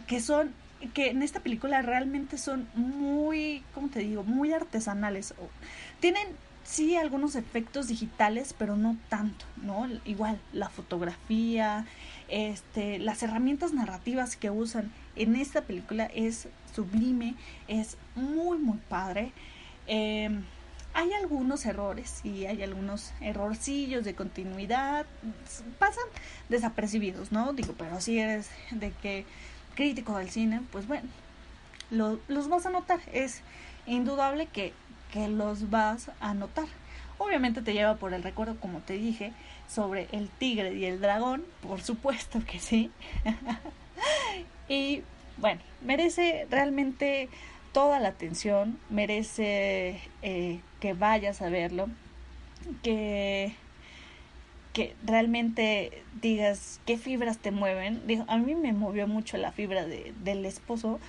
[0.08, 0.54] que son
[0.94, 4.24] que en esta película realmente son muy, ¿cómo te digo?
[4.24, 5.34] Muy artesanales.
[6.00, 6.28] Tienen
[6.64, 9.88] sí algunos efectos digitales, pero no tanto, ¿no?
[10.06, 11.86] Igual la fotografía,
[12.28, 17.36] este, las herramientas narrativas que usan en esta película es sublime,
[17.68, 19.32] es muy muy padre.
[19.88, 20.44] Em,
[20.94, 25.06] hay algunos errores y hay algunos errorcillos de continuidad,
[25.80, 26.06] pasan
[26.50, 27.54] desapercibidos, ¿no?
[27.54, 29.26] Digo, pero si eres de que
[29.78, 31.08] crítico del cine, pues bueno,
[31.92, 33.00] los vas a notar.
[33.14, 33.42] Es
[33.86, 34.74] indudable que,
[35.14, 36.66] que los vas a notar.
[37.20, 39.32] Obviamente te lleva por el recuerdo, como te dije,
[39.70, 42.92] sobre el tigre y el dragón, por supuesto que sí.
[44.68, 45.04] y
[45.38, 47.30] bueno, merece realmente
[47.72, 51.88] toda la atención, merece eh, que vayas a verlo,
[52.82, 53.54] que
[54.78, 58.00] que realmente digas qué fibras te mueven.
[58.28, 61.00] A mí me movió mucho la fibra de, del esposo,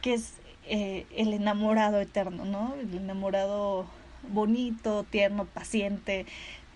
[0.00, 0.32] que es
[0.64, 2.74] eh, el enamorado eterno, ¿no?
[2.80, 3.84] El enamorado
[4.30, 6.24] bonito, tierno, paciente.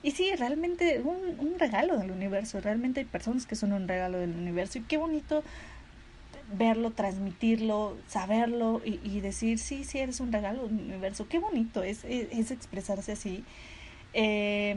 [0.02, 2.60] Y sí, realmente un, un regalo del universo.
[2.60, 4.78] Realmente hay personas que son un regalo del universo.
[4.78, 5.42] Y qué bonito
[6.52, 11.26] verlo, transmitirlo, saberlo y, y decir, sí, sí, eres un regalo del universo.
[11.30, 13.42] Qué bonito es, es, es expresarse así.
[14.12, 14.76] Eh,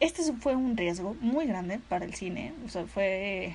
[0.00, 3.54] este fue un riesgo muy grande para el cine, o sea, fue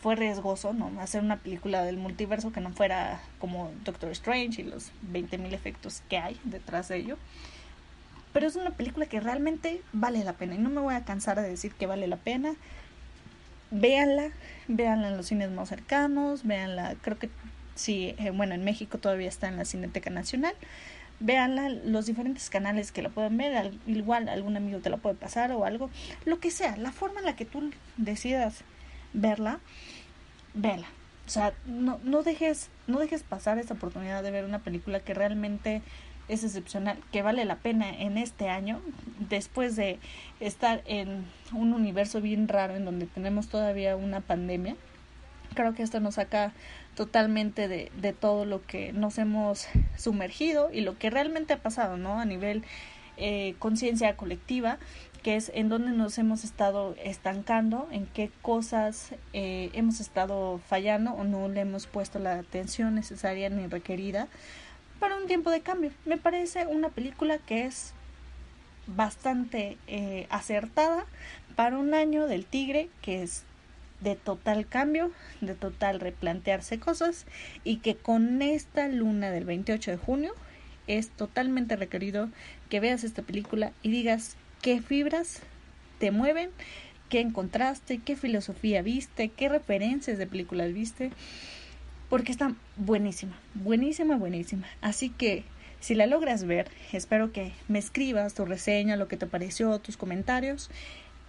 [0.00, 0.92] fue riesgoso, ¿no?
[1.00, 6.02] Hacer una película del multiverso que no fuera como Doctor Strange y los 20.000 efectos
[6.08, 7.18] que hay detrás de ello.
[8.32, 11.40] pero es una película que realmente vale la pena y no me voy a cansar
[11.40, 12.54] de decir que vale la pena.
[13.70, 14.30] Véanla,
[14.68, 17.30] véanla en los cines más cercanos, véanla, creo que
[17.74, 20.54] sí, eh, bueno, en México todavía está en la Cineteca Nacional.
[21.20, 25.50] Véanla, los diferentes canales que la pueden ver, igual algún amigo te la puede pasar
[25.52, 25.90] o algo,
[26.24, 28.62] lo que sea, la forma en la que tú decidas
[29.12, 29.58] verla,
[30.54, 30.86] véala.
[31.26, 35.12] O sea, no, no dejes, no dejes pasar esta oportunidad de ver una película que
[35.12, 35.82] realmente
[36.28, 38.80] es excepcional, que vale la pena en este año,
[39.28, 39.98] después de
[40.40, 44.76] estar en un universo bien raro en donde tenemos todavía una pandemia.
[45.54, 46.52] Creo que esto nos saca
[46.98, 51.96] totalmente de, de todo lo que nos hemos sumergido y lo que realmente ha pasado,
[51.96, 52.18] ¿no?
[52.18, 52.64] A nivel
[53.16, 54.78] eh, conciencia colectiva,
[55.22, 61.12] que es en donde nos hemos estado estancando, en qué cosas eh, hemos estado fallando
[61.12, 64.26] o no le hemos puesto la atención necesaria ni requerida
[64.98, 65.92] para un tiempo de cambio.
[66.04, 67.92] Me parece una película que es
[68.88, 71.06] bastante eh, acertada
[71.54, 73.44] para un año del tigre que es
[74.00, 77.26] de total cambio, de total replantearse cosas
[77.64, 80.34] y que con esta luna del 28 de junio
[80.86, 82.28] es totalmente requerido
[82.68, 85.40] que veas esta película y digas qué fibras
[85.98, 86.50] te mueven,
[87.08, 91.10] qué encontraste, qué filosofía viste, qué referencias de películas viste
[92.08, 94.66] porque está buenísima, buenísima, buenísima.
[94.80, 95.44] Así que
[95.80, 99.96] si la logras ver, espero que me escribas tu reseña, lo que te pareció, tus
[99.96, 100.70] comentarios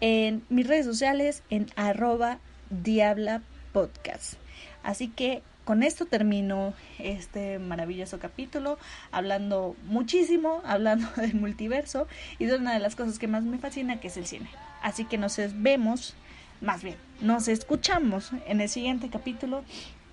[0.01, 2.39] en mis redes sociales en arroba
[2.69, 3.41] diabla
[3.73, 4.35] podcast.
[4.83, 8.79] Así que con esto termino este maravilloso capítulo,
[9.11, 12.07] hablando muchísimo, hablando del multiverso
[12.39, 14.49] y de una de las cosas que más me fascina, que es el cine.
[14.81, 16.15] Así que nos vemos,
[16.61, 19.63] más bien, nos escuchamos en el siguiente capítulo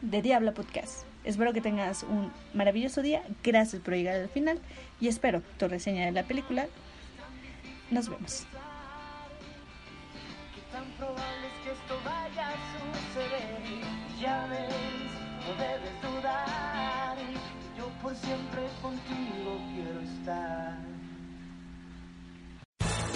[0.03, 1.05] de Diabla Podcast.
[1.25, 3.23] Espero que tengas un maravilloso día.
[3.43, 4.61] Gracias por llegar al final
[5.01, 6.67] y espero tu reseña de la película.
[7.91, 8.47] Nos vemos.
[14.27, 15.13] Ya ves,
[15.47, 17.17] no debes dudar.
[17.79, 20.96] Yo por siempre contigo quiero estar.